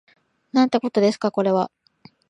[0.51, 1.69] なんてことですかこれは